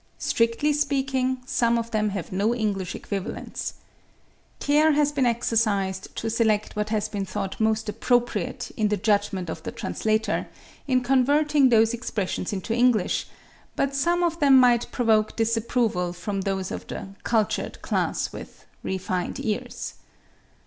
Strictly 0.17 0.73
speaking, 0.73 1.43
some 1.45 1.77
of 1.77 1.91
them 1.91 2.09
have 2.09 2.31
no 2.31 2.55
English 2.55 2.95
equivalents. 2.95 3.75
Care 4.59 4.93
has 4.93 5.11
been 5.11 5.27
exercised 5.27 6.15
to 6.15 6.27
select 6.27 6.75
what 6.75 6.89
has 6.89 7.07
been 7.07 7.23
thought 7.23 7.59
most 7.59 7.87
appropriate 7.87 8.71
in 8.75 8.87
the 8.87 8.97
judgment 8.97 9.47
or 9.47 9.53
the 9.53 9.71
translator 9.71 10.47
in 10.87 11.01
converting 11.01 11.69
those 11.69 11.93
expressions 11.93 12.51
into 12.51 12.73
English 12.73 13.27
but 13.75 13.93
some 13.93 14.23
of 14.23 14.39
them 14.39 14.57
might 14.59 14.91
provoke 14.91 15.35
disapproval 15.35 16.13
from 16.13 16.41
those 16.41 16.71
of 16.71 16.87
the 16.87 17.09
"cultured" 17.23 17.79
class 17.83 18.33
with 18.33 18.65
"refined" 18.81 19.39
ears. 19.45 19.93